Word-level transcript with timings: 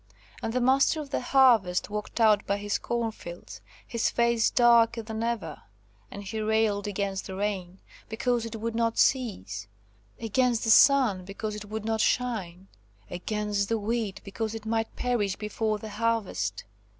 And 0.41 0.51
the 0.51 0.59
Master 0.61 0.99
of 0.99 1.11
the 1.11 1.21
Harvest 1.21 1.91
walked 1.91 2.19
out 2.19 2.43
by 2.47 2.57
his 2.57 2.79
cornfields, 2.79 3.61
his 3.85 4.09
face 4.09 4.49
darker 4.49 5.03
than 5.03 5.21
ever. 5.21 5.61
And 6.09 6.23
he 6.23 6.39
railed 6.41 6.87
against 6.87 7.27
the 7.27 7.35
rain, 7.35 7.81
because 8.09 8.43
it 8.43 8.55
would 8.55 8.73
not 8.73 8.97
cease; 8.97 9.67
against 10.19 10.63
the 10.63 10.71
sun, 10.71 11.23
because 11.23 11.53
it 11.55 11.65
would 11.65 11.85
not 11.85 12.01
shine; 12.01 12.67
against 13.11 13.69
the 13.69 13.77
wheat, 13.77 14.21
because 14.23 14.55
it 14.55 14.65
might 14.65 14.95
perish 14.95 15.35
before 15.35 15.77
the 15.77 15.89
harvest. 15.89 16.63